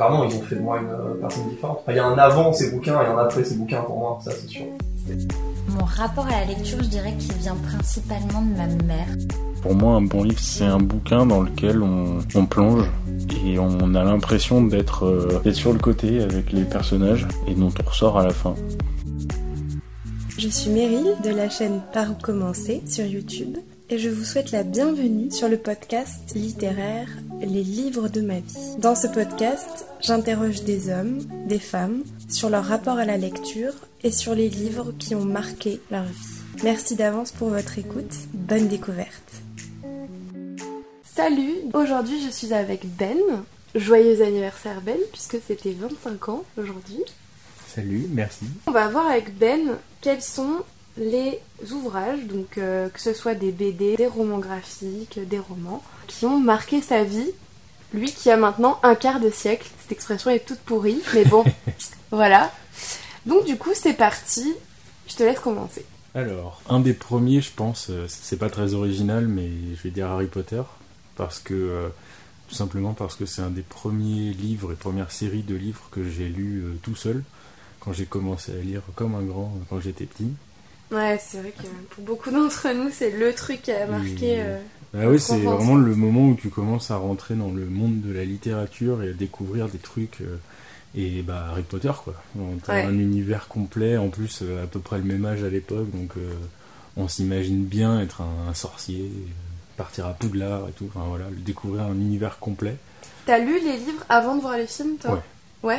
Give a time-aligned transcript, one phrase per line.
[0.00, 1.82] clairement, ils ont fait de moi une euh, personne différente.
[1.88, 4.30] Il y a un avant ces bouquins et un après ces bouquins pour moi, ça
[4.30, 4.64] c'est sûr.
[5.68, 9.08] Mon rapport à la lecture, je dirais qu'il vient principalement de ma mère.
[9.60, 12.90] Pour moi, un bon livre, c'est un bouquin dans lequel on, plonge
[13.44, 17.88] et on a l'impression d'être euh, sur le côté avec les personnages et dont on
[17.90, 18.54] ressort à la fin.
[20.38, 23.58] Je suis Meryl de la chaîne Par où commencer sur YouTube
[23.90, 27.08] et je vous souhaite la bienvenue sur le podcast littéraire
[27.40, 28.76] Les livres de ma vie.
[28.78, 33.72] Dans ce podcast, j'interroge des hommes, des femmes sur leur rapport à la lecture
[34.02, 36.62] et sur les livres qui ont marqué leur vie.
[36.62, 38.14] Merci d'avance pour votre écoute.
[38.34, 39.32] Bonne découverte.
[41.02, 43.18] Salut, aujourd'hui je suis avec Ben.
[43.74, 47.02] Joyeux anniversaire Ben, puisque c'était 25 ans aujourd'hui.
[47.68, 48.44] Salut, merci.
[48.66, 50.62] On va voir avec Ben quels sont
[50.96, 51.38] les
[51.72, 56.38] ouvrages, donc euh, que ce soit des BD, des romans graphiques, des romans, qui ont
[56.38, 57.30] marqué sa vie.
[57.92, 59.68] Lui qui a maintenant un quart de siècle.
[59.80, 61.44] Cette expression est toute pourrie, mais bon,
[62.12, 62.52] voilà.
[63.26, 64.54] Donc du coup, c'est parti.
[65.08, 65.84] Je te laisse commencer.
[66.14, 70.06] Alors, un des premiers, je pense, euh, c'est pas très original, mais je vais dire
[70.06, 70.62] Harry Potter,
[71.16, 71.88] parce que euh,
[72.48, 76.08] tout simplement parce que c'est un des premiers livres et premières séries de livres que
[76.08, 77.22] j'ai lu tout seul
[77.78, 80.32] quand j'ai commencé à lire comme un grand quand j'étais petit.
[80.90, 84.40] Ouais, c'est vrai que pour beaucoup d'entre nous, c'est le truc qui a marqué.
[84.40, 84.58] Euh,
[84.92, 88.12] bah oui, c'est vraiment le moment où tu commences à rentrer dans le monde de
[88.12, 90.20] la littérature et à découvrir des trucs.
[90.20, 90.36] Euh,
[90.96, 92.14] et bah Harry Potter, quoi.
[92.64, 95.88] T'as un univers complet, en plus euh, à peu près le même âge à l'époque,
[95.92, 96.14] donc
[96.96, 99.08] on s'imagine bien être un, sorcier,
[99.76, 100.88] partir à Poudlard et tout.
[100.88, 102.76] Enfin voilà, découvrir un univers complet.
[103.26, 105.12] T'as lu les livres avant de voir les films, toi?
[105.12, 105.20] Ouais.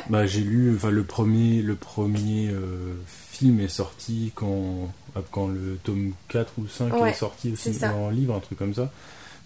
[0.09, 4.91] Bah j'ai lu, enfin le premier, le premier euh, film est sorti quand,
[5.31, 8.91] quand le tome 4 ou 5 est sorti aussi en livre, un truc comme ça.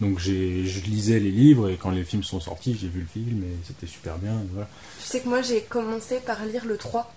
[0.02, 3.06] Donc j'ai, je lisais les livres et quand les films sont sortis, j'ai vu le
[3.06, 4.34] film et c'était super bien.
[4.52, 4.68] Voilà.
[5.00, 7.14] Tu sais que moi j'ai commencé par lire le 3.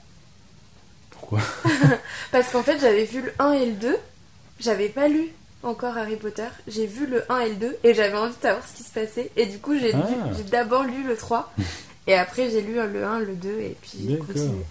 [1.11, 1.41] Pourquoi?
[2.31, 3.97] Parce qu'en fait j'avais vu le 1 et le 2,
[4.61, 5.29] j'avais pas lu
[5.65, 8.65] encore Harry Potter, j'ai vu le 1 et le 2 et j'avais envie de savoir
[8.65, 10.07] ce qui se passait et du coup j'ai, ah.
[10.37, 11.53] j'ai d'abord lu le 3
[12.09, 14.65] Et après, j'ai lu le 1, le 2, et puis j'ai continué.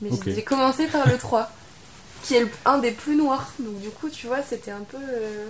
[0.00, 1.50] Mais j'ai commencé par le 3,
[2.22, 3.52] qui est un des plus noirs.
[3.58, 5.46] Donc du coup, tu vois, c'était un peu euh,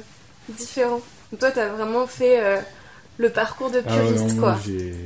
[0.48, 1.00] différent.
[1.30, 2.58] Donc, toi, t'as vraiment fait euh,
[3.18, 4.58] le parcours de ah puriste, quoi.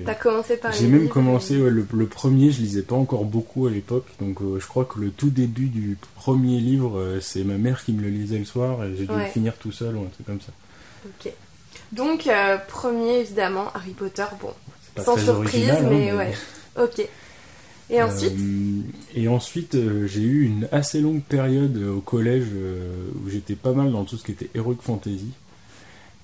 [0.06, 4.06] T'as commencé par J'ai même commencé, le, premier, je lisais pas encore beaucoup à l'époque.
[4.18, 7.92] Donc euh, je crois que le tout début du premier livre, c'est ma mère qui
[7.92, 10.24] me le lisait le soir, et j'ai dû le finir tout seul ou un truc
[10.24, 10.52] comme ça.
[11.04, 11.30] Ok.
[11.92, 12.26] Donc,
[12.68, 14.54] premier, évidemment, Harry Potter, bon,
[14.98, 16.32] sans surprise, hein, mais, ouais.
[16.82, 17.06] Ok.
[17.90, 18.38] Et euh, ensuite
[19.14, 22.46] Et ensuite, euh, j'ai eu une assez longue période euh, au collège
[23.14, 25.30] où j'étais pas mal dans tout ce qui était heroic fantasy.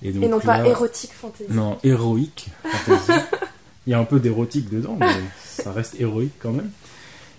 [0.01, 1.51] Et, donc non pas érotique fantasy.
[1.51, 3.11] Non, héroïque fantasy.
[3.87, 5.07] il y a un peu d'érotique dedans, mais
[5.43, 6.71] ça reste héroïque quand même.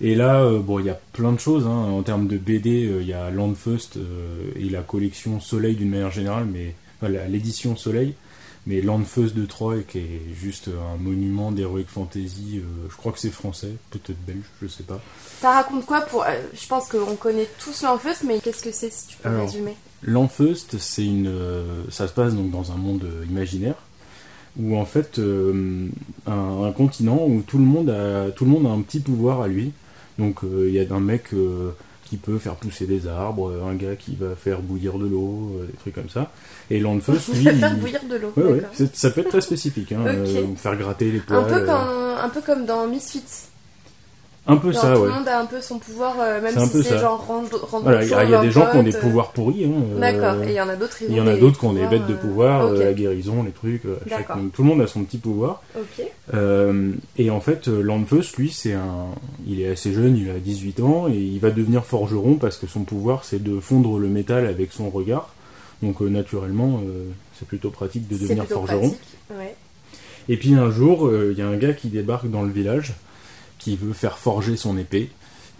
[0.03, 1.67] Et là, bon, il y a plein de choses.
[1.67, 1.71] Hein.
[1.71, 3.99] En termes de BD, il y a Landfust
[4.57, 6.75] et la collection Soleil d'une manière générale, mais
[7.29, 8.15] l'édition Soleil
[8.71, 13.19] mais Landfeuse de Troyes, qui est juste un monument d'heroic fantasy, euh, je crois que
[13.19, 15.01] c'est français, peut-être belge, je sais pas.
[15.41, 16.23] Ça raconte quoi pour.
[16.23, 19.77] Euh, je pense qu'on connaît tous Landfeuse, mais qu'est-ce que c'est si tu peux résumer?
[20.05, 21.27] Landfeuse, c'est une.
[21.27, 23.75] Euh, ça se passe donc dans un monde imaginaire
[24.59, 25.21] où en fait
[26.27, 29.49] un, continent où tout le monde a tout le monde a un petit pouvoir à
[29.49, 29.73] lui.
[30.19, 31.31] Donc il y a un mec
[32.11, 35.79] qui peut faire pousser des arbres, un gars qui va faire bouillir de l'eau, des
[35.79, 36.33] trucs comme ça.
[36.69, 37.45] Et Landfus, lui.
[37.45, 38.35] faire bouillir de l'eau.
[38.93, 39.93] ça peut être très spécifique.
[39.93, 41.39] Hein, euh, faire gratter les poils.
[41.39, 43.50] Un peu, comme, un peu comme dans Misfits.
[44.47, 45.07] Un peu ça, tout ouais.
[45.09, 48.03] Tout le monde a un peu son pouvoir, euh, même si c'est genre rendre voilà,
[48.03, 49.65] Il y a, des gens qui ont des pouvoirs pourris.
[49.65, 51.73] Hein, D'accord, et il y en a d'autres Il y en a d'autres qui ont
[51.73, 53.83] des bêtes de pouvoir, la guérison, les trucs.
[53.83, 55.63] tout le monde a son petit pouvoir.
[56.33, 59.07] et en fait, Landfus, lui, c'est un.
[59.47, 62.67] Il est assez jeune, il a 18 ans, et il va devenir forgeron parce que
[62.67, 65.31] son pouvoir, c'est de fondre le métal avec son regard.
[65.83, 67.09] Donc euh, naturellement, euh,
[67.39, 68.95] c'est plutôt pratique de devenir forgeron.
[70.29, 72.95] Et puis un jour, euh, il y a un gars qui débarque dans le village,
[73.61, 75.11] qui veut faire forger son épée,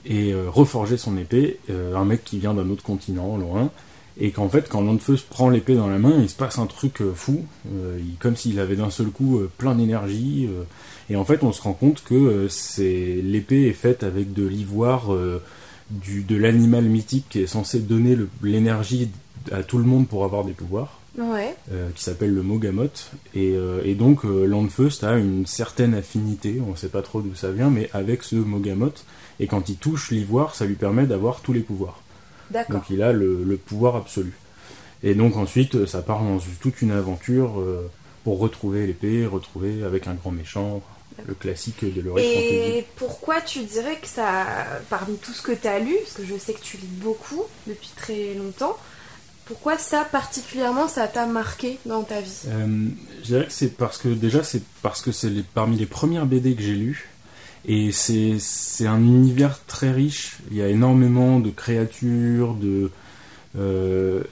[0.05, 3.71] et reforger son épée, un mec qui vient d'un autre continent, loin,
[4.19, 7.03] et qu'en fait, quand Landfeus prend l'épée dans la main, il se passe un truc
[7.15, 7.45] fou,
[8.19, 10.49] comme s'il avait d'un seul coup plein d'énergie,
[11.11, 15.11] et en fait, on se rend compte que c'est l'épée est faite avec de l'ivoire
[15.11, 19.11] de l'animal mythique qui est censé donner l'énergie
[19.53, 21.00] à tout le monde pour avoir des pouvoirs.
[21.21, 22.89] Euh, qui s'appelle le Mogamot.
[23.35, 27.21] Et, euh, et donc euh, Landfeust a une certaine affinité, on ne sait pas trop
[27.21, 28.93] d'où ça vient, mais avec ce Mogamot.
[29.39, 32.03] Et quand il touche l'ivoire, ça lui permet d'avoir tous les pouvoirs.
[32.69, 34.33] Donc il a le, pouvoir absolu.
[35.03, 37.63] Et donc ensuite, ça part dans toute une aventure
[38.25, 40.83] pour retrouver l'épée, retrouver avec un grand méchant,
[41.27, 44.47] le classique de l'Heroic Et pourquoi tu dirais que ça,
[44.91, 47.45] parmi tout ce que tu as lu, parce que je sais que tu lis beaucoup
[47.67, 48.77] depuis très longtemps,
[49.51, 52.87] pourquoi ça particulièrement ça t'a marqué dans ta vie euh,
[53.23, 56.55] Je dirais que c'est parce que déjà c'est parce que c'est parmi les premières BD
[56.55, 57.09] que j'ai lues
[57.67, 60.39] et c'est un univers très riche.
[60.53, 62.93] Il y a énormément de créatures, de,
[63.59, 64.23] euh,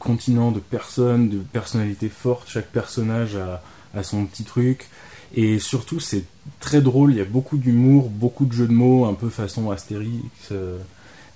[0.00, 2.48] continents, de personnes, de personnalités fortes.
[2.50, 3.62] Chaque personnage a,
[3.94, 4.88] a son petit truc.
[5.34, 6.24] Et surtout, c'est
[6.60, 7.12] très drôle.
[7.12, 10.12] Il y a beaucoup d'humour, beaucoup de jeux de mots, un peu façon Astérix.
[10.50, 10.76] Euh,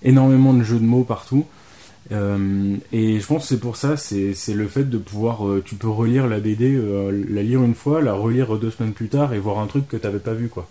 [0.03, 1.47] énormément de jeux de mots partout.
[2.13, 5.75] Euh, et je pense que c'est pour ça, c'est le fait de pouvoir, euh, tu
[5.75, 9.35] peux relire la BD, euh, la lire une fois, la relire deux semaines plus tard
[9.35, 10.69] et voir un truc que tu n'avais pas vu quoi.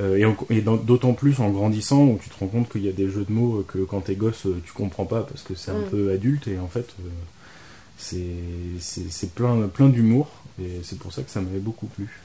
[0.00, 3.08] et, et d'autant plus en grandissant où tu te rends compte qu'il y a des
[3.08, 6.10] jeux de mots que quand t'es gosse tu comprends pas parce que c'est un peu
[6.10, 6.94] adulte et en fait
[7.98, 12.23] c'est plein, plein d'humour et c'est pour ça que ça m'avait beaucoup plu.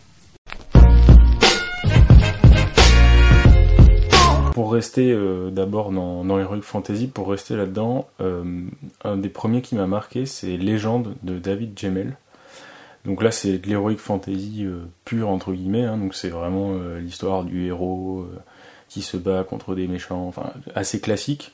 [4.59, 8.43] Pour rester euh, d'abord dans, dans Heroic Fantasy, pour rester là-dedans, euh,
[9.05, 12.17] un des premiers qui m'a marqué, c'est Légende de David Gemmel.
[13.05, 15.95] Donc là, c'est de l'Heroic Fantasy euh, pur, entre guillemets, hein.
[15.95, 18.27] donc c'est vraiment l'histoire du héros
[18.89, 21.53] qui se bat contre des méchants, enfin, assez classique.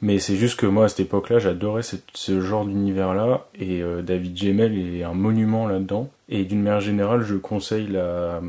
[0.00, 4.76] Mais c'est juste que moi, à cette époque-là, j'adorais ce, genre d'univers-là, et David Gemmel
[4.76, 6.10] est un monument là-dedans.
[6.28, 8.40] Et d'une manière générale, je conseille la,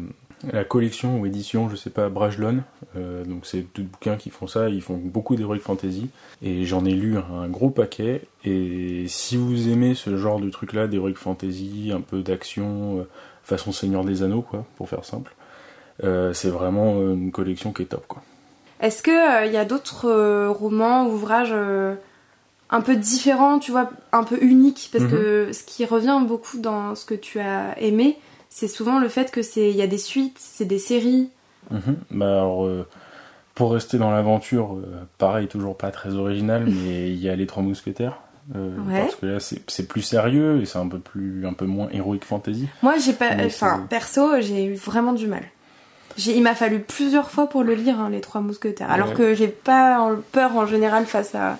[0.51, 2.63] la collection ou édition, je sais pas, Brajlon.
[2.97, 6.09] Euh, donc c'est tous bouquins qui font ça, ils font beaucoup d'heroic fantasy.
[6.41, 8.23] Et j'en ai lu un gros paquet.
[8.43, 13.09] Et si vous aimez ce genre de truc-là, d'heroic fantasy, un peu d'action, euh,
[13.43, 15.33] façon Seigneur des Anneaux, quoi, pour faire simple,
[16.03, 18.21] euh, c'est vraiment une collection qui est top, quoi.
[18.81, 19.13] Est-ce qu'il
[19.45, 21.55] il y a d'autres romans, ouvrages
[22.69, 24.89] un peu différents, tu vois, un peu uniques?
[24.91, 25.53] Parce que mhm.
[25.53, 28.17] ce qui revient beaucoup dans ce que tu as aimé,
[28.53, 31.29] c'est souvent le fait que c'est il y a des suites, c'est des séries.
[31.71, 31.97] Mhm.
[32.11, 32.87] Bah alors, euh,
[33.55, 37.47] pour rester dans l'aventure, euh, pareil, toujours pas très original, mais il y a les
[37.47, 38.19] Trois Mousquetaires.
[38.55, 41.87] Euh, parce que là, c'est plus sérieux et c'est un peu plus, un peu moins
[41.91, 42.67] héroïque fantasy.
[42.83, 45.43] Moi, j'ai pas, enfin, perso, j'ai eu vraiment du mal.
[46.17, 48.91] Il m'a fallu plusieurs fois pour le lire, hein, les Trois Mousquetaires.
[48.91, 51.57] Alors que j'ai pas peur en général face à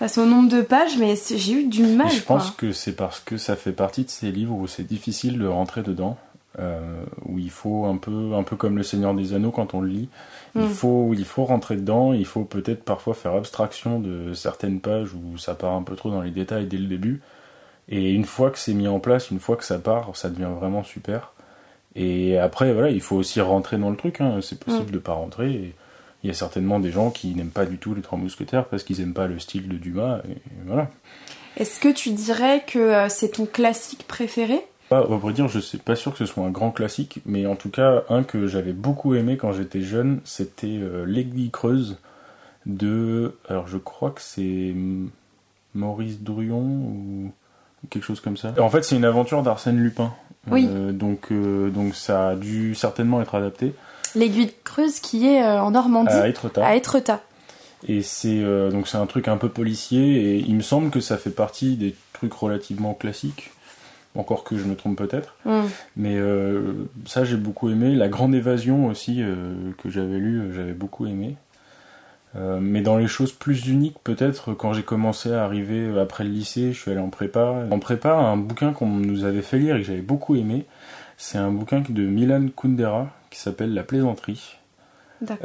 [0.00, 2.10] face au nombre de pages, mais j'ai eu du mal.
[2.10, 5.38] je pense que c'est parce que ça fait partie de ces livres où c'est difficile
[5.38, 6.16] de rentrer dedans,
[6.58, 9.82] euh, où il faut un peu, un peu comme Le Seigneur des Anneaux quand on
[9.82, 10.08] le lit,
[10.54, 10.68] il, mm.
[10.70, 15.36] faut, il faut rentrer dedans, il faut peut-être parfois faire abstraction de certaines pages où
[15.36, 17.20] ça part un peu trop dans les détails dès le début.
[17.90, 20.48] Et une fois que c'est mis en place, une fois que ça part, ça devient
[20.58, 21.34] vraiment super.
[21.94, 24.22] Et après, voilà, il faut aussi rentrer dans le truc.
[24.22, 24.38] Hein.
[24.40, 24.94] C'est possible de mm.
[24.94, 25.52] de pas rentrer.
[25.52, 25.74] Et
[26.22, 28.82] il y a certainement des gens qui n'aiment pas du tout les Trois Mousquetaires parce
[28.82, 30.20] qu'ils n'aiment pas le style de Dumas.
[30.28, 30.36] Et
[30.66, 30.90] voilà.
[31.56, 34.60] Est-ce que tu dirais que euh, c'est ton classique préféré?
[34.90, 37.46] Bah, On vrai dire, je suis pas sûr que ce soit un grand classique, mais
[37.46, 41.98] en tout cas, un que j'avais beaucoup aimé quand j'étais jeune, c'était euh, L'Aiguille Creuse
[42.66, 43.36] de.
[43.48, 44.74] Alors, je crois que c'est
[45.74, 47.32] Maurice Drouillon ou
[47.88, 48.52] quelque chose comme ça.
[48.58, 50.12] En fait, c'est une aventure d'Arsène Lupin.
[50.50, 50.68] Oui.
[50.68, 53.74] Euh, donc, donc, ça a dû certainement être adapté
[54.14, 57.22] l'aiguille creuse qui est euh, en Normandie, à Étretat.
[57.88, 61.00] Et c'est euh, donc c'est un truc un peu policier et il me semble que
[61.00, 63.50] ça fait partie des trucs relativement classiques.
[64.16, 65.36] Encore que je me trompe peut-être.
[65.44, 65.66] Hmm.
[65.96, 67.94] Mais euh, ça j'ai beaucoup aimé.
[67.94, 69.22] La Grande Évasion aussi
[69.78, 71.36] que j'avais lu, j'avais beaucoup aimé.
[72.34, 76.72] mais dans les choses plus uniques, peut-être, quand j'ai commencé à arriver après le lycée,
[76.72, 77.66] je suis allé en prépa.
[77.70, 80.66] En prépa, un bouquin qu'on nous avait fait lire et que j'avais beaucoup aimé,
[81.16, 84.56] c'est un bouquin de Milan Kundera qui s'appelle La plaisanterie.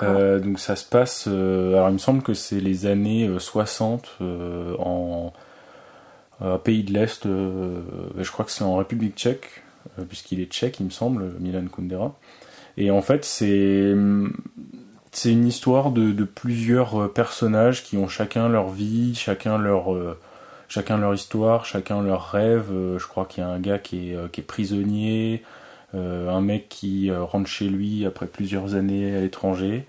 [0.02, 4.18] Euh, donc ça se passe, euh, alors il me semble que c'est les années 60
[4.22, 5.34] euh, en
[6.64, 9.64] pays de l'Est, je crois que c'est en République tchèque,
[10.08, 12.16] puisqu'il est tchèque il me semble, Milan Kundera.
[12.78, 13.94] Et en fait c'est
[15.12, 19.96] c'est une histoire de, de, plusieurs personnages qui ont chacun leur vie, chacun leur
[20.68, 22.68] chacun leur histoire, chacun leur rêve.
[22.98, 25.44] je crois qu'il y a un gars qui est, qui est prisonnier,
[25.96, 29.86] euh, un mec qui euh, rentre chez lui après plusieurs années à l'étranger.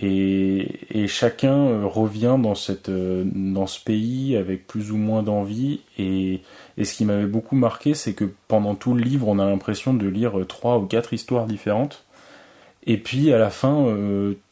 [0.00, 5.80] Et, chacun euh, revient dans, cette, dans ce pays avec plus ou moins d'envie.
[5.98, 6.40] Et,
[6.82, 10.06] ce qui m'avait beaucoup marqué, c'est que pendant tout le livre, on a l'impression de
[10.08, 12.04] lire trois ou quatre histoires différentes.
[12.86, 13.86] Et puis à la fin,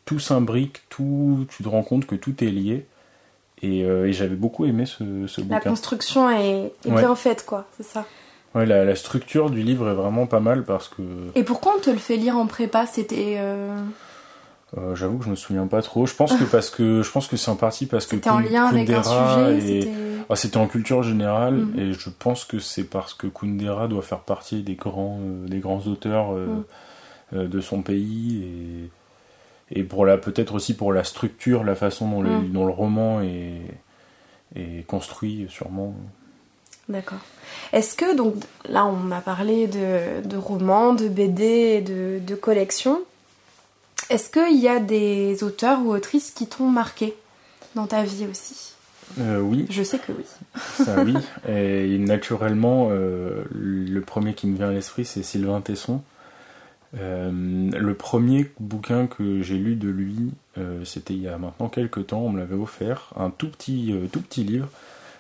[0.06, 2.86] tout s'imbrique, tout, tu te rends compte que tout est lié.
[3.62, 5.54] Et, j'avais beaucoup aimé ce, bouquin.
[5.54, 8.06] La construction est, bien faite, quoi, c'est ça.
[8.54, 11.02] Ouais, la, structure du livre est vraiment pas mal parce que.
[11.34, 12.86] Et pourquoi on te le fait lire en prépa?
[12.86, 13.36] C'était.
[13.38, 13.74] Euh,
[14.76, 16.06] euh, j'avoue que je me souviens pas trop.
[16.06, 18.40] Je pense que parce que je pense que c'est en partie parce que c'était en
[18.40, 19.88] lien avec un sujet.
[20.28, 21.78] ah, C'était en culture générale mhm.
[21.78, 25.86] et je pense que c'est parce que Kundera doit faire partie des grands, des grands
[25.86, 27.48] auteurs mhm.
[27.48, 28.90] de son pays
[29.70, 32.52] et, et pour la peut-être aussi pour la structure, la façon dont, le, mhm.
[32.52, 33.60] dont le roman est,
[34.56, 35.94] est construit sûrement.
[36.88, 37.20] D'accord.
[37.72, 38.34] Est-ce que, donc
[38.68, 43.00] là on m'a parlé de, romans, de BD, de, de collections.
[44.10, 47.14] Est-ce qu'il y a des auteurs ou autrices qui t'ont marqué
[47.74, 48.72] dans ta vie aussi?
[49.20, 49.66] Euh, Oui.
[49.70, 50.24] Je sais que oui.
[50.84, 51.14] Ça oui.
[51.48, 56.02] Et naturellement, euh, le premier qui me vient à l'esprit, c'est Sylvain Tesson.
[56.98, 60.32] Euh, le premier bouquin que j'ai lu de lui,
[60.84, 64.20] c'était il y a maintenant quelques temps, on me l'avait offert, un tout petit, tout
[64.20, 64.68] petit livre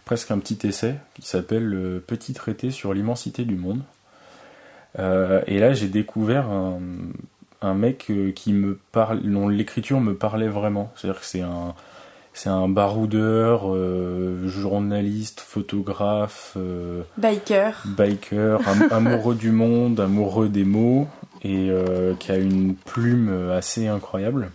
[0.04, 3.82] presque un petit essai qui s'appelle Le Petit traité sur l'immensité du monde.
[4.98, 10.48] Euh, et là, j'ai découvert un, mec euh, qui me parle, dont l'écriture me parlait
[10.48, 10.92] vraiment.
[10.96, 11.74] C'est-à-dire que c'est un,
[12.34, 16.56] c'est un baroudeur, euh, journaliste, photographe,
[17.16, 21.06] biker, biker, amoureux du monde, amoureux des mots,
[21.42, 21.70] et
[22.18, 24.50] qui a une plume assez incroyable.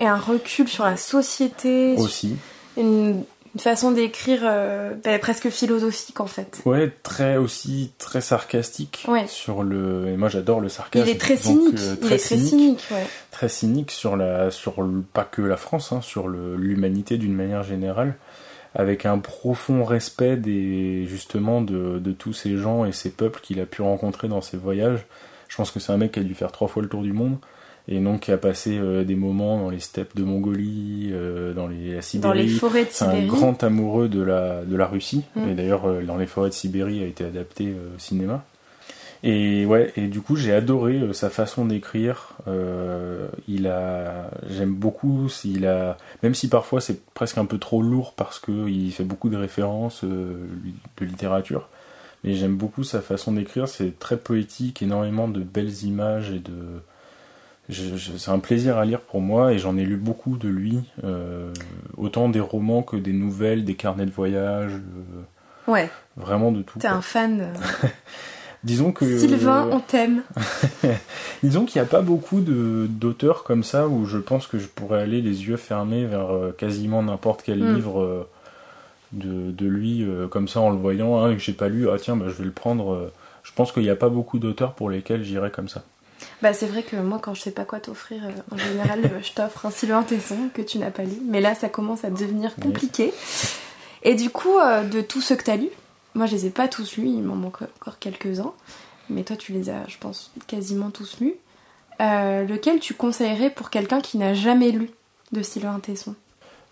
[0.00, 1.96] Et un recul sur la société.
[1.96, 2.36] Aussi.
[2.76, 6.60] Une une façon d'écrire euh, bah, presque philosophique en fait.
[6.64, 10.08] Ouais, très aussi très sarcastique sur le.
[10.08, 11.06] Et moi j'adore le sarcasme.
[11.06, 11.78] Il est très cynique.
[11.78, 13.06] Euh, très, Il est cynique, très cynique, ouais.
[13.30, 14.76] Très cynique sur la sur
[15.12, 18.16] pas que la France, hein, sur l'humanité d'une manière générale,
[18.74, 23.60] avec un profond respect des justement de, de tous ces gens et ces peuples qu'il
[23.60, 25.06] a pu rencontrer dans ses voyages.
[25.48, 27.12] Je pense que c'est un mec qui a dû faire trois fois le tour du
[27.12, 27.38] monde
[27.88, 31.94] et donc a passé euh, des moments dans les steppes de Mongolie, euh, dans les
[31.94, 32.28] la Sibérie.
[32.28, 33.24] Dans les forêts de Sibérie.
[33.24, 35.24] un grand amoureux de la de la Russie.
[35.34, 35.48] Mm.
[35.48, 38.44] Et d'ailleurs, euh, dans les forêts de Sibérie a été adapté au cinéma.
[39.24, 42.36] Et ouais, et du coup j'ai adoré sa façon d'écrire.
[43.48, 45.28] il a, j'aime beaucoup.
[45.28, 49.02] S'il a, même si parfois c'est presque un peu trop lourd parce que il fait
[49.02, 51.68] beaucoup de références de littérature.
[52.22, 53.66] Mais j'aime beaucoup sa façon d'écrire.
[53.66, 56.80] C'est très poétique, énormément de belles images et de
[57.70, 61.52] c'est un plaisir à lire pour moi et j'en ai lu beaucoup de lui, euh,
[61.98, 64.72] autant des romans que des nouvelles, des carnets de voyage.
[64.72, 65.90] Euh, ouais.
[66.16, 66.78] Vraiment de tout.
[66.78, 67.40] T'es un fan.
[67.42, 67.88] Euh,
[68.64, 69.18] Disons que.
[69.18, 70.22] Sylvain, on t'aime.
[71.42, 75.00] Disons qu'il n'y a pas beaucoup d'auteurs comme ça où je pense que je pourrais
[75.00, 77.74] aller les yeux fermés vers quasiment n'importe quel hmm.
[77.74, 78.28] livre
[79.12, 82.16] de, de, lui, comme ça en le voyant, hein, que j'ai pas lu, ah tiens,
[82.16, 83.12] bah, je vais le prendre.
[83.44, 85.84] je pense qu'il n'y a pas beaucoup d'auteurs pour lesquels j'irais comme ça.
[86.42, 89.20] Bah, c'est vrai que moi, quand je sais pas quoi t'offrir, euh, en général, euh,
[89.22, 91.18] je t'offre un Sylvain Tesson que tu n'as pas lu.
[91.24, 93.12] Mais là, ça commence à devenir compliqué.
[94.02, 95.70] Et du coup, euh, de tous ceux que t'as lus,
[96.14, 98.52] moi, je les ai pas tous lus, il m'en manque encore quelques-uns.
[99.10, 101.34] Mais toi, tu les as, je pense, quasiment tous lus.
[101.98, 104.90] lequel tu conseillerais pour quelqu'un qui n'a jamais lu
[105.32, 106.14] de Sylvain Tesson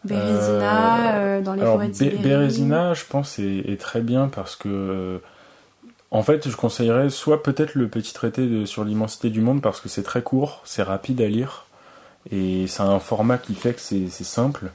[0.05, 2.23] Bérésina, dans les forêts de.
[2.23, 5.21] Bérésina, je pense, est, très bien parce que
[6.11, 9.89] en fait, je conseillerais soit peut-être le petit traité sur l'immensité du monde parce que
[9.89, 11.67] c'est très court, c'est rapide à lire
[12.31, 14.71] et c'est un format qui fait que c'est simple.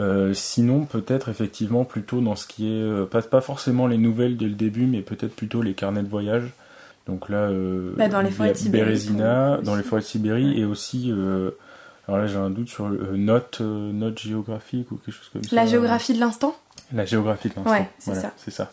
[0.00, 4.36] Euh, sinon, peut-être effectivement plutôt dans ce qui est euh, pas, pas forcément les nouvelles
[4.36, 6.50] dès le début, mais peut-être plutôt les carnets de voyage.
[7.06, 10.58] Donc là, euh, bah, dans les forêts de Sibérie, Bérésina, dans les forêts de Sibérie
[10.58, 11.12] et aussi
[12.06, 15.54] alors là j'ai un doute sur note note géographique ou quelque chose comme ça.
[15.54, 16.56] La géographie de l'instant?
[16.92, 17.70] La géographie de l'instant.
[17.70, 18.32] Ouais, c'est ça.
[18.36, 18.72] C'est ça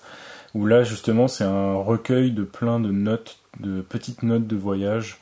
[0.54, 5.20] où là justement c'est un recueil de plein de notes, de petites notes de voyage,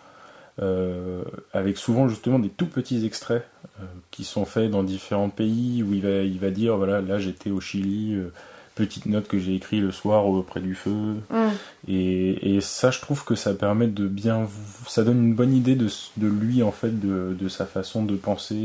[0.61, 3.47] euh, avec souvent justement des tout petits extraits
[3.79, 7.17] euh, qui sont faits dans différents pays où il va, il va dire voilà là
[7.17, 8.33] j'étais au Chili, euh,
[8.75, 11.49] petite note que j'ai écrit le soir auprès du feu, mm.
[11.87, 14.47] et, et, ça je trouve que ça permet de bien,
[14.87, 18.15] ça donne une bonne idée de, de lui en fait, de, de, sa façon de
[18.15, 18.55] penser,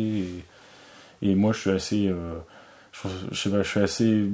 [1.23, 2.13] et, et moi je suis assez,
[2.93, 4.31] je, je, sais pas, je suis assez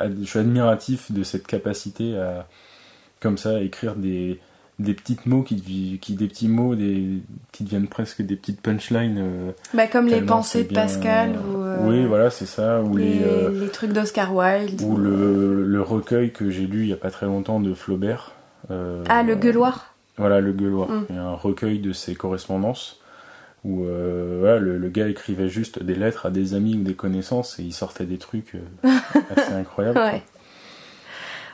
[0.00, 2.46] je suis admiratif de cette capacité à,
[3.20, 4.38] comme ça, écrire des,
[4.78, 7.22] des petits mots qui, qui des petits mots des,
[7.52, 9.18] qui deviennent presque des petites punchlines.
[9.18, 11.62] Euh, bah, comme les pensées de Pascal ou.
[11.62, 12.82] Euh, oui, voilà, c'est ça.
[12.82, 14.82] Ou les, les, euh, trucs d'Oscar Wilde.
[14.82, 18.32] Ou le, le recueil que j'ai lu il y a pas très longtemps de Flaubert.
[18.70, 19.94] ah, le Gueuloir.
[20.18, 20.88] Voilà, le Gueuloir.
[20.88, 21.06] Mm.
[21.10, 23.00] Il y a un recueil de ses correspondances
[23.66, 27.64] où euh, le, gars écrivait juste des lettres à des amis ou des connaissances et
[27.64, 28.90] il sortait des trucs euh,
[29.36, 29.98] assez incroyables.
[29.98, 30.22] Ouais.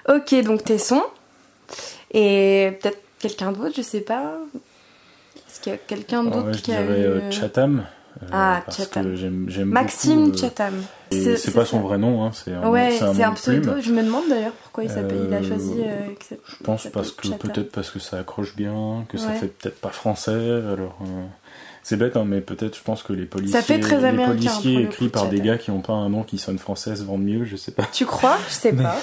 [0.08, 1.02] Ok, donc Tesson.
[2.12, 4.36] Et peut-être quelqu'un d'autre, je sais pas.
[5.36, 6.88] Est-ce qu'il y a quelqu'un d'autre qui a eu...
[6.88, 7.84] Euh, Chatham.
[8.30, 9.16] ah, Chatham.
[9.16, 10.74] j'aime, Maxime beaucoup, Chatham.
[11.10, 13.80] C'est, pas son vrai nom, hein, c'est un, ouais, c'est un, pseudo.
[13.80, 15.76] Je me demande d'ailleurs pourquoi il, s'appelle, il a choisi.
[16.28, 19.90] je pense parce que peut-être parce que ça accroche bien, que ça fait peut-être pas
[19.90, 20.62] français.
[20.70, 20.98] Alors,
[21.82, 24.82] c'est bête, hein, mais peut-être je pense que les policiers, ça fait très les policiers
[24.82, 27.44] écrits par des gars qui n'ont pas un nom qui sonne français se vendent mieux,
[27.44, 27.84] je sais pas.
[27.92, 28.38] Tu crois?
[28.48, 28.96] Je sais pas.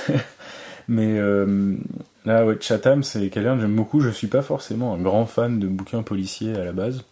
[0.88, 1.19] mais
[2.25, 4.00] là, ouais, Chatham, c'est quelqu'un que j'aime beaucoup.
[4.00, 7.03] Je suis pas forcément un grand fan de bouquins policiers à la base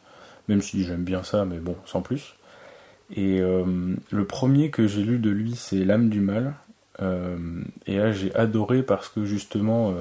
[0.48, 2.36] même si j'aime bien ça, mais bon, sans plus.
[3.16, 6.54] Et euh, le premier que j'ai lu de lui, c'est L'âme du mal.
[7.02, 7.38] Euh,
[7.86, 9.94] et là, j'ai adoré parce que justement, euh,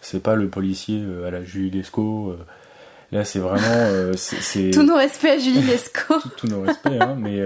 [0.00, 2.36] c'est pas le policier à la Julie Lescaut.
[3.12, 4.12] Là, c'est vraiment.
[4.16, 6.20] c'est, Tous nos respects à Julie Lescaut.
[6.36, 7.40] Tous nos respects, hein, mais.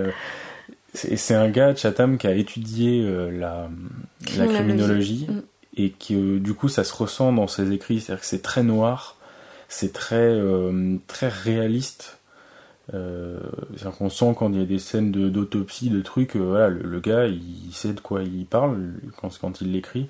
[0.93, 3.69] c'est, un gars Chatham qui a étudié la,
[4.37, 5.43] la criminologie mm.
[5.77, 8.01] et qui, du coup, ça se ressent dans ses écrits.
[8.01, 9.17] C'est-à-dire que c'est très noir,
[9.69, 10.39] c'est très,
[11.07, 12.19] très réaliste
[12.93, 13.39] euh,
[13.77, 17.01] c'est-à-dire qu'on sent quand il y a des scènes d'autopsie, de, trucs, euh, voilà, le,
[17.01, 20.09] gars, il, sait de quoi il parle quand, quand il l'écrit.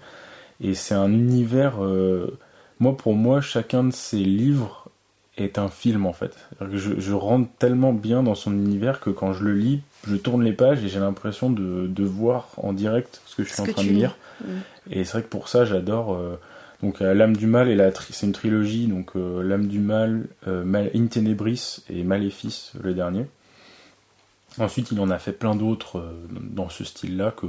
[0.60, 1.84] Et c'est un univers.
[1.84, 2.38] Euh,
[2.80, 4.83] moi, pour moi, chacun de ses livres
[5.36, 6.36] est un film en fait.
[6.72, 10.44] Je, je, rentre tellement bien dans son univers que quand je le lis, je tourne
[10.44, 13.66] les pages et j'ai l'impression de, de, voir en direct ce que je suis en
[13.66, 14.16] train de lire.
[14.90, 16.18] Et c'est vrai que pour ça, j'adore.
[16.84, 20.26] Donc euh, L'âme du mal, et la c'est une trilogie, donc euh, L'âme du mal,
[20.46, 23.26] euh, mal, In Tenebris et Maléfice, le dernier.
[24.58, 27.46] Ensuite, il en a fait plein d'autres dans ce style-là que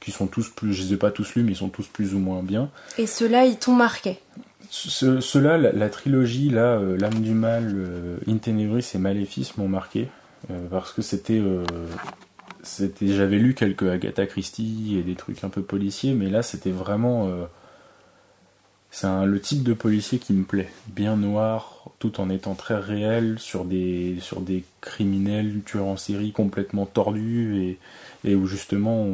[0.00, 2.14] qui sont tous plus, je les ai pas tous lus, mais ils sont tous plus
[2.14, 2.70] ou moins bien.
[2.98, 4.18] Et ceux-là, ils t'ont marqué?
[4.70, 7.74] Ceux-là, la, trilogie, là, L'âme du mal,
[8.42, 10.08] Tenebris et Maléfice m'ont marqué,
[10.70, 11.42] parce que c'était...
[12.62, 16.70] c'était J'avais lu quelques Agatha Christie et des trucs un peu policiers, mais là, c'était
[16.70, 17.46] vraiment
[18.96, 23.38] c'est le type de policier qui me plaît, bien noir, tout en étant très réel
[23.38, 27.76] sur des, sur des criminels tueurs en série complètement tordus
[28.24, 29.06] et, où justement,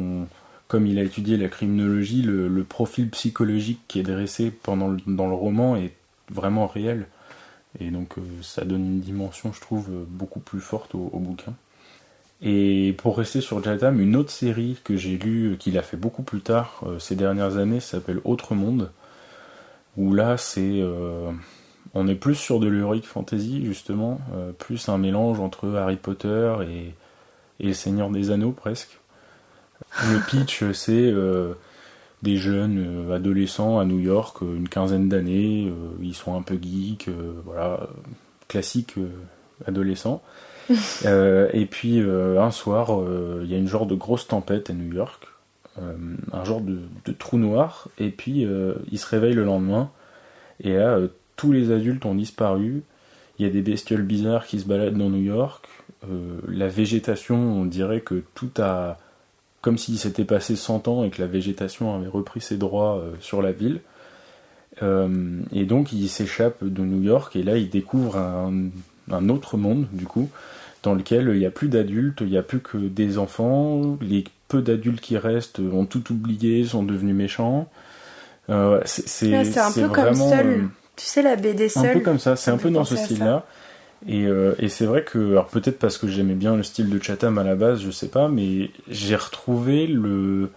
[0.73, 5.35] comme il a étudié la criminologie, le, profil psychologique qui est dressé pendant dans le
[5.35, 5.93] roman est
[6.31, 7.05] vraiment réel.
[7.79, 11.53] Et donc euh, ça donne une dimension, je trouve, beaucoup plus forte au, bouquin.
[12.41, 16.23] Et pour rester sur Jadam, une autre série que j'ai lue, qu'il a fait beaucoup
[16.23, 18.89] plus tard, euh, ces dernières années, s'appelle Autre Monde
[19.95, 21.31] où là c'est euh,
[21.93, 26.55] on est plus sur de l'heroic fantasy justement, euh, plus un mélange entre Harry Potter
[26.67, 26.95] et,
[27.63, 28.97] et le Seigneur des Anneaux presque.
[30.03, 31.53] Le pitch c'est euh,
[32.21, 37.09] des jeunes adolescents à New York, une quinzaine d'années, ils sont un peu geeks,
[37.45, 37.87] voilà,
[38.47, 38.95] classique
[39.67, 40.21] adolescent.
[40.69, 42.89] et puis un soir,
[43.41, 45.27] il y a une genre de grosse tempête à New York.
[45.79, 45.95] Euh,
[46.31, 49.89] un genre de, trou noir, et puis euh, il se réveille le lendemain,
[50.59, 52.83] et là, euh, tous les adultes ont disparu,
[53.39, 55.67] il y a des bestioles bizarres qui se baladent dans New York,
[56.47, 58.97] la végétation, on dirait que tout a...
[59.63, 63.41] comme s'il s'était passé 100 ans et que la végétation avait repris ses droits sur
[63.41, 63.81] la ville.
[64.81, 68.53] et donc il s'échappe de New York et là il découvre un,
[69.09, 70.29] un autre monde du coup
[70.83, 74.25] dans lequel il n'y a plus d'adultes, il n'y a plus que des enfants, les
[74.53, 77.67] peu d'adultes qui restent ont tout oublié, sont devenus méchants.
[78.49, 80.47] Euh, c'est un peu comme seul.
[80.47, 80.61] Euh,
[80.95, 81.87] tu sais, la BD seule.
[81.87, 83.45] Un peu comme ça, c'est un peu dans ce style-là.
[84.07, 87.01] Et, euh, et c'est vrai que, alors peut-être parce que j'aimais bien le style de
[87.01, 90.49] Chatham à la base, je sais pas, mais j'ai retrouvé le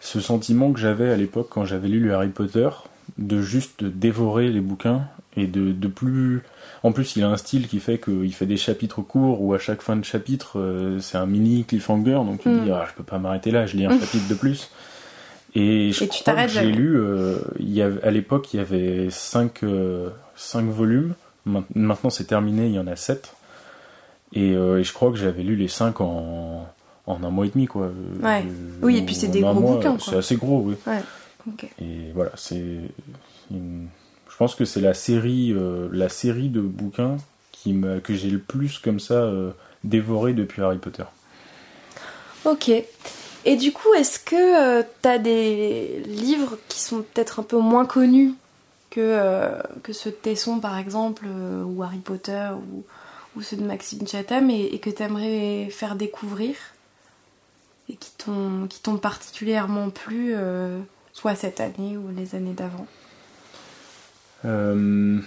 [0.00, 2.68] ce sentiment que j'avais à l'époque quand j'avais lu le Harry Potter,
[3.18, 5.02] de juste dévorer les bouquins
[5.36, 6.42] et de, de plus
[6.82, 9.58] en plus, il a un style qui fait qu'il fait des chapitres courts où à
[9.58, 12.20] chaque fin de chapitre, euh, c'est un mini cliffhanger.
[12.24, 12.72] Donc tu dis, mm.
[12.72, 14.70] ah, je peux pas m'arrêter là, je lis un chapitre de plus.
[15.54, 19.62] Et je crois que j'ai lu, euh, il y à l'époque, il y avait 5
[19.62, 20.10] euh,
[20.54, 21.14] volumes.
[21.44, 23.34] Maintenant, c'est terminé, il y en a 7.
[24.34, 26.66] Et, je crois que j'avais lu les 5 en,
[27.06, 27.90] en un mois et demi, quoi.
[28.82, 30.76] oui, et puis c'est des gros bouquins, C'est assez gros, oui.
[31.80, 32.62] Et voilà, c'est
[33.50, 33.88] une
[34.32, 37.18] je pense que c'est la série, euh, la série de bouquins
[37.52, 39.50] qui que j'ai le plus comme ça euh,
[39.84, 41.04] dévoré depuis Harry Potter.
[42.44, 42.70] Ok.
[43.44, 47.58] Et du coup, est-ce que euh, tu as des livres qui sont peut-être un peu
[47.58, 48.32] moins connus
[48.92, 52.84] que, que ceux de Tesson par exemple, ou Harry Potter, ou,
[53.36, 56.54] ou, ceux de Maxime Chatham, et, que tu aimerais faire découvrir
[57.88, 60.34] et qui t'ont particulièrement plu,
[61.12, 62.86] soit cette année ou les années d'avant.
[64.44, 65.18] Euh,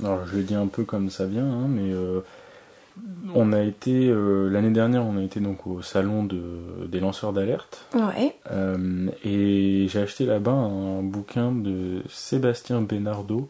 [0.00, 2.20] alors je le dis un peu comme ça vient, hein, mais euh,
[3.34, 7.32] on a été euh, l'année dernière, on a été donc au salon de, des lanceurs
[7.32, 7.86] d'alerte.
[7.94, 8.36] Ouais.
[9.24, 13.48] et j'ai acheté là-bas un bouquin de Sébastien Benardo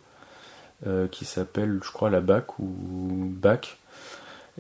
[1.11, 3.79] qui s'appelle, je crois, la BAC ou BAC.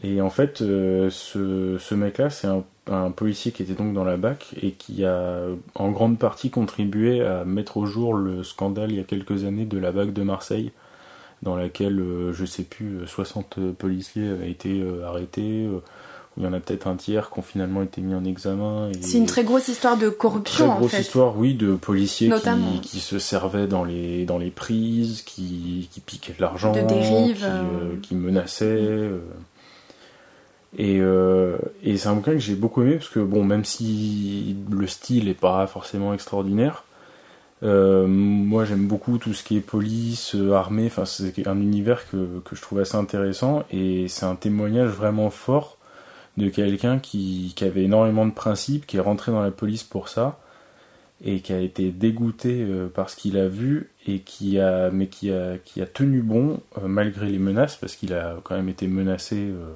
[0.02, 4.16] Et en fait, ce, ce mec-là, c'est un, un, policier qui était donc dans la
[4.16, 5.42] BAC et qui a
[5.74, 9.64] en grande partie contribué à mettre au jour le scandale il y a quelques années
[9.64, 10.72] de la BAC de Marseille,
[11.44, 12.02] dans laquelle,
[12.32, 15.68] je sais plus, 60 policiers avaient été arrêtés
[16.36, 18.90] il y en a peut-être un tiers qui ont finalement été mis en examen.
[19.00, 20.68] C'est une très grosse histoire de corruption.
[20.68, 25.22] Très grosse histoire, oui, de policiers qui, qui, se servaient dans les, dans les prises,
[25.22, 28.64] qui, qui piquaient de l'argent, de dérive, qui, euh, qui menaçaient.
[28.66, 29.20] Euh.
[30.76, 34.56] Et, euh, et c'est un bouquin que j'ai beaucoup aimé parce que, bon, même si
[34.68, 36.84] le style n'est pas forcément extraordinaire,
[37.64, 42.54] moi j'aime beaucoup tout ce qui est police, armée, enfin c'est un univers que, que
[42.54, 45.78] je trouve assez intéressant et c'est un témoignage vraiment fort
[46.36, 50.08] de quelqu'un qui, qui, avait énormément de principes, qui est rentré dans la police pour
[50.08, 50.38] ça,
[51.24, 55.06] et qui a été dégoûté euh, par ce qu'il a vu, et qui a, mais
[55.06, 58.68] qui a, qui a tenu bon euh, malgré les menaces, parce qu'il a quand même
[58.68, 59.36] été menacé.
[59.36, 59.74] Euh,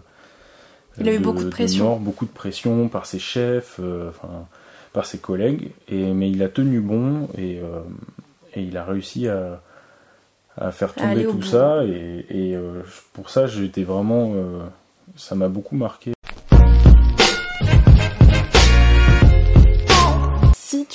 [1.01, 1.97] il a eu beaucoup de pression.
[1.97, 4.49] beaucoup de pression par ses chefs, enfin,
[4.93, 7.61] par ses collègues, et, mais il a tenu bon, et,
[8.55, 9.61] et il a réussi à,
[10.57, 12.59] à faire tomber tout ça, et, et
[13.13, 14.33] pour ça, j'étais vraiment.
[15.17, 16.13] ça m'a beaucoup marqué.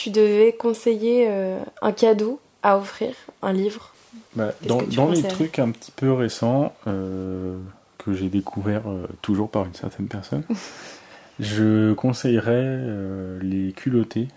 [0.03, 3.93] tu devais conseiller euh, un cadeau à offrir, un livre
[4.35, 7.57] bah, Dans, dans les trucs un petit peu récents euh,
[7.99, 10.43] que j'ai découvert euh, toujours par une certaine personne,
[11.39, 12.79] je conseillerais
[13.41, 14.27] les culottés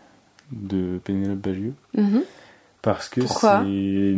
[0.53, 1.75] de Pénélope Bagieux.
[1.95, 2.23] Mhm.
[2.83, 4.15] Parce que c'est.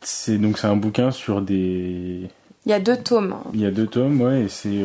[0.00, 2.28] C'est donc c'est un bouquin sur des.
[2.66, 3.32] Il y a deux tomes.
[3.32, 3.50] Hein.
[3.52, 4.84] Il y a deux tomes, ouais, et c'est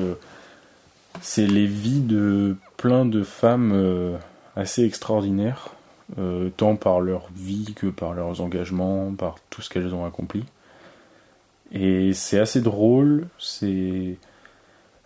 [1.22, 4.20] c'est les vies de plein de femmes
[4.56, 5.76] assez extraordinaires,
[6.20, 10.44] euh, tant par leur vie que par leurs engagements, par tout ce qu'elles ont accompli.
[11.72, 14.18] Et c'est assez drôle, c'est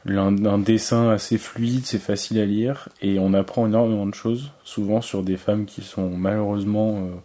[0.10, 5.02] un, dessin assez fluide, c'est facile à lire, et on apprend énormément de choses, souvent
[5.02, 7.16] sur des femmes qui sont malheureusement euh,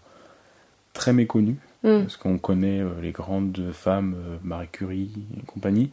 [0.92, 2.02] très méconnues, mm.
[2.02, 5.90] parce qu'on connaît euh, les grandes femmes, Marie Curie et compagnie,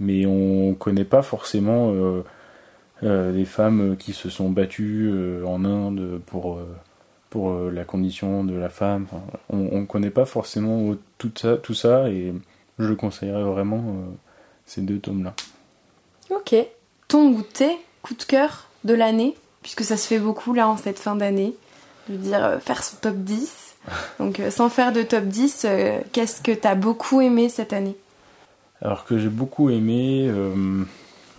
[0.00, 2.22] mais on connaît pas forcément
[3.02, 6.76] euh, des femmes qui se sont battues euh, en Inde pour, euh,
[7.28, 9.06] pour la condition de la femme.
[9.50, 12.32] on ne connaît pas forcément tout ça, tout ça et
[12.78, 13.96] je conseillerais vraiment
[14.64, 15.34] ces deux tomes-là.
[16.30, 16.54] Ok.
[17.08, 20.98] Ton goûter, coup de cœur de l'année, puisque ça se fait beaucoup là en cette
[20.98, 21.54] fin d'année,
[22.08, 23.76] de dire faire son top 10.
[24.18, 25.66] Donc sans faire de top 10,
[26.12, 27.96] qu'est-ce que tu as beaucoup aimé cette année?
[28.82, 30.30] Alors que j'ai beaucoup aimé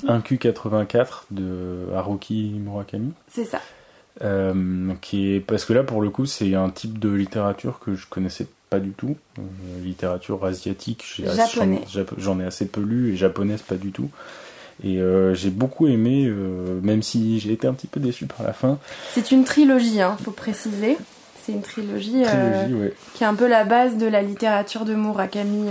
[0.07, 3.13] un Q84 de Haruki Murakami.
[3.29, 3.59] C'est ça.
[4.23, 7.93] Euh, qui est parce que là pour le coup c'est un type de littérature que
[7.93, 9.41] je connaissais pas du tout euh,
[9.83, 11.21] littérature asiatique
[12.17, 14.09] j'en ai assez peu lu et japonaise pas du tout
[14.83, 16.31] et euh, j'ai beaucoup aimé
[16.81, 18.77] même si j'ai été un petit peu déçu par la fin.
[19.13, 20.97] C'est une trilogie hein, faut préciser.
[21.43, 22.23] C'est une trilogie,
[23.13, 25.69] qui est un peu la base de la littérature de Murakami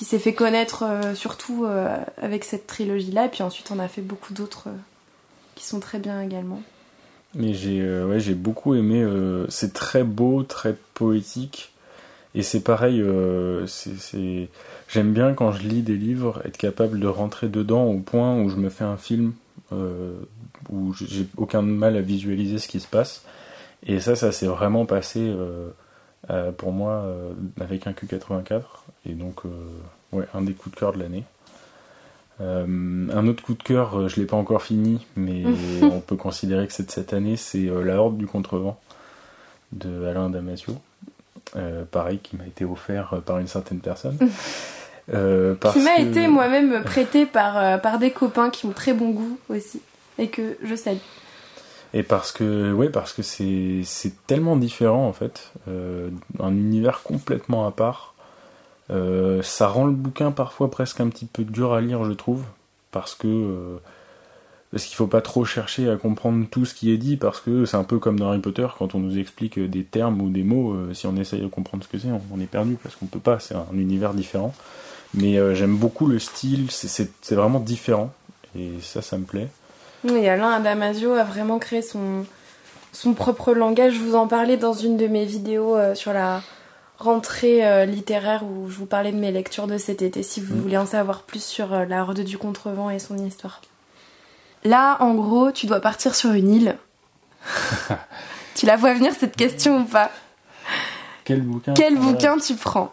[0.00, 3.86] qui s'est fait connaître euh, surtout euh, avec cette trilogie-là, et puis ensuite on a
[3.86, 4.76] fait beaucoup d'autres euh,
[5.54, 6.62] qui sont très bien également.
[7.34, 9.06] Mais j'ai ouais, j'ai beaucoup aimé,
[9.50, 11.70] c'est très beau, très poétique,
[12.34, 13.04] et c'est pareil,
[13.66, 14.48] c'est
[14.88, 18.48] j'aime bien quand je lis des livres être capable de rentrer dedans au point où
[18.48, 19.32] je me fais un film
[19.72, 23.24] où j'ai aucun mal à visualiser ce qui se passe,
[23.84, 25.34] et ça, ça s'est vraiment passé
[26.56, 27.04] pour moi
[27.58, 28.62] avec un Q84
[29.06, 29.48] et donc, euh,
[30.12, 31.24] ouais, un des coups de cœur de l'année.
[32.40, 32.64] Euh,
[33.12, 35.44] un autre coup de cœur, euh, je l'ai pas encore fini, mais
[35.82, 38.78] on peut considérer que c'est de cette année, c'est La Horde du Contrevent
[39.72, 40.74] de Alain Damasio.
[41.90, 44.18] Pareil, qui m'a été offert par une certaine personne.
[45.08, 49.82] qui m'a été moi-même prêté par, par des copains qui ont très bon goût aussi,
[50.18, 50.98] et que je salue.
[51.92, 57.72] Et parce que, ouais, parce que c'est tellement différent en fait, un univers complètement à
[57.72, 58.10] part
[58.90, 62.44] euh, ça rend le bouquin parfois presque un petit peu dur à lire, je trouve,
[62.90, 63.78] parce que euh,
[64.72, 67.64] parce qu'il faut pas trop chercher à comprendre tout ce qui est dit, parce que
[67.64, 70.42] c'est un peu comme dans Harry Potter quand on nous explique des termes ou des
[70.42, 73.06] mots, euh, si on essaye de comprendre ce que c'est, on, est perdu parce qu'on
[73.06, 74.54] peut pas, c'est un univers différent.
[75.12, 78.12] Mais j'aime beaucoup le style, c'est vraiment différent,
[78.56, 79.48] et ça, ça me plaît.
[80.04, 82.24] Oui, Alain Damasio a vraiment créé son,
[82.92, 83.94] son propre langage.
[83.94, 86.42] Je vous en parlais dans une de mes vidéos sur la
[87.00, 90.54] rentrée euh, littéraire où je vous parlais de mes lectures de cet été si vous
[90.54, 90.60] mm.
[90.60, 93.60] voulez en savoir plus sur euh, la Horde du Contrevent et son histoire.
[94.64, 96.78] Là, en gros, tu dois partir sur une île.
[98.54, 100.10] tu la vois venir cette question ou pas?
[101.24, 102.92] Quel bouquin Quel bouquin tu prends?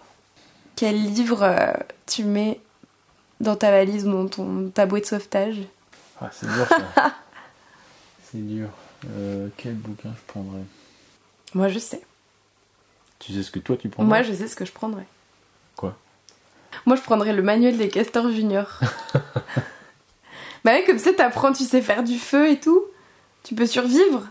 [0.75, 1.73] Quel livre euh,
[2.06, 2.62] tu mets
[3.39, 5.60] dans ta valise ou dans ton, ta de sauvetage?
[6.21, 7.15] Ah, c'est dur ça.
[8.23, 8.69] c'est dur.
[9.10, 10.63] Euh, quel bouquin je prendrais?
[11.53, 12.01] Moi, je sais.
[13.19, 14.21] Tu sais ce que toi tu prendrais?
[14.21, 15.08] Moi, je sais ce que je prendrais.
[15.75, 15.97] Quoi?
[16.86, 18.80] Moi, je prendrais le manuel des castors juniors.
[20.63, 22.83] bah ouais, comme ça, t'apprends, tu sais faire du feu et tout.
[23.43, 24.27] Tu peux survivre.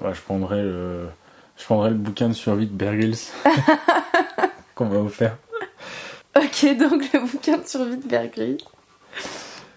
[0.00, 1.08] Ouais, je prendrais le,
[1.56, 2.94] je prendrais le bouquin de survie de Bear
[4.74, 5.36] qu'on va vous faire.
[6.36, 8.26] Ok, donc le bouquin de survie de Bear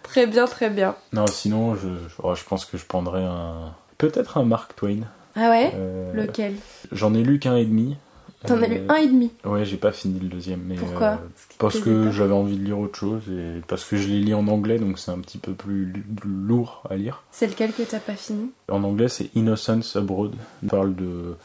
[0.03, 0.95] Très bien, très bien.
[1.13, 5.01] Non, sinon, je, je, pense que je prendrais un, peut-être un Mark Twain.
[5.35, 5.71] Ah ouais?
[5.73, 6.55] Euh, Lequel?
[6.91, 7.97] J'en ai lu qu'un et demi.
[8.45, 10.62] T'en as lu euh, un et demi Ouais, j'ai pas fini le deuxième.
[10.65, 11.17] Mais Pourquoi euh,
[11.60, 14.47] Parce que j'avais envie de lire autre chose et parce que je l'ai lu en
[14.47, 15.93] anglais, donc c'est un petit peu plus
[16.25, 17.23] lourd à lire.
[17.32, 18.51] C'est lequel que t'as pas fini?
[18.69, 20.34] En anglais, c'est Innocence Abroad.
[20.63, 21.36] Il parle de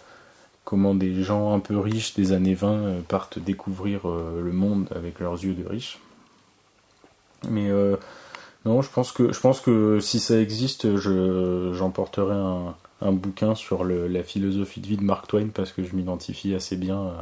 [0.64, 5.34] comment des gens un peu riches des années 20 partent découvrir le monde avec leurs
[5.34, 6.00] yeux de riches.
[7.48, 7.70] Mais
[8.64, 13.54] non, je pense que je pense que si ça existe, je j'emporterai un un bouquin
[13.54, 17.12] sur la philosophie de vie de Mark Twain parce que je m'identifie assez bien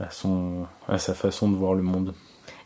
[0.00, 2.14] à, son, à sa façon de voir le monde.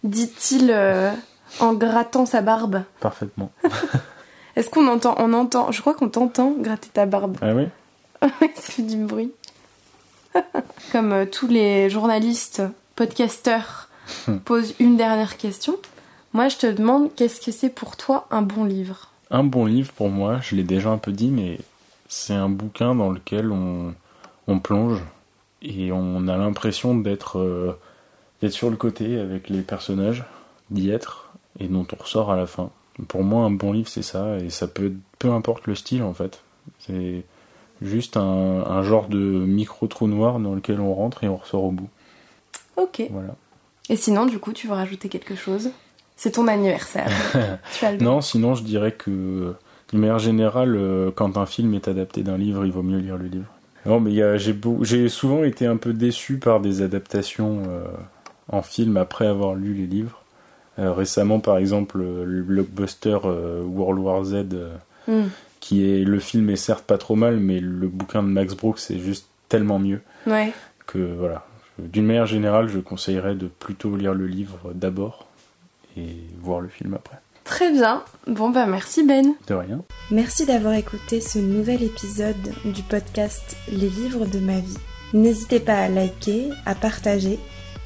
[0.03, 1.13] Dit-il euh,
[1.61, 2.83] en grattant sa barbe.
[3.01, 3.53] Parfaitement.
[4.57, 7.37] Est-ce qu'on entend, on entend, je crois qu'on t'entend gratter ta barbe.
[7.43, 7.69] Ah oui?
[8.23, 9.33] Ça fait du bruit.
[10.93, 12.63] Comme euh, tous les journalistes,
[12.97, 13.89] podcasteurs
[14.45, 15.77] posent une dernière question.
[16.33, 19.11] Moi, je te demande, qu'est-ce que c'est pour toi un bon livre?
[19.31, 21.59] Un bon livre, pour moi, je l'ai déjà un peu dit, mais
[22.15, 23.93] c'est un bouquin dans lequel on,
[24.47, 25.03] on plonge
[25.63, 27.77] et on a l'impression d'être euh,
[28.41, 30.25] d'être sur le côté avec les personnages,
[30.71, 32.71] d'y être et dont on ressort à la fin.
[33.09, 36.15] Pour moi, un bon livre, c'est ça, et ça peut peu importe le style en
[36.15, 36.43] fait.
[36.79, 37.25] C'est
[37.83, 41.65] juste un, un, genre de micro trou noir dans lequel on rentre et on ressort
[41.65, 41.89] au bout.
[42.77, 43.03] Ok.
[43.11, 43.35] Voilà.
[43.89, 45.71] Et sinon, du coup, tu veux rajouter quelque chose?
[46.17, 47.11] C'est ton anniversaire.
[48.01, 49.57] non, sinon, je dirais que
[49.95, 53.17] de manière générale, euh, quand un film est adapté d'un livre, il vaut mieux lire
[53.17, 53.47] le livre.
[53.87, 57.85] Non, mais j'ai souvent été un peu déçu par des adaptations euh,
[58.49, 60.23] en film après avoir lu les livres.
[60.79, 64.47] Euh, récemment, par exemple, le blockbuster World War Z,
[65.07, 65.25] hmm.
[65.61, 68.91] qui est le film est certes pas trop mal, mais le bouquin de Max Brooks
[68.91, 70.53] est juste tellement mieux ouais.
[70.87, 71.47] que voilà.
[71.79, 75.27] D'une manière générale, je conseillerais de plutôt lire le livre d'abord
[75.97, 77.19] et voir le film après.
[77.45, 78.03] Très bien.
[78.27, 79.35] Bon bah merci Ben.
[79.47, 79.85] De rien.
[80.11, 84.79] Merci d'avoir écouté ce nouvel épisode du podcast Les livres de ma vie.
[85.13, 87.39] N'hésitez pas à liker, à partager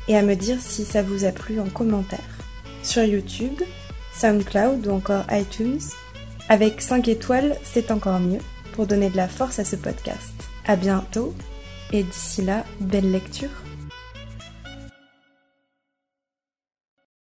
[0.07, 2.39] et à me dire si ça vous a plu en commentaire.
[2.85, 3.61] Sur YouTube,
[4.15, 5.81] SoundCloud ou encore iTunes,
[6.49, 8.41] avec 5 étoiles, c'est encore mieux
[8.73, 10.33] pour donner de la force à ce podcast.
[10.67, 11.35] À bientôt
[11.93, 13.51] et d'ici là, belle lecture.